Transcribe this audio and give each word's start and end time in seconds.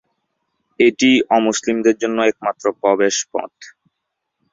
এটি 0.79 1.09
অমুসলিমদের 1.37 1.95
জন্য 2.01 2.17
একমাত্র 2.23 2.65
প্রবেশ 2.81 3.15
পথ। 3.31 3.53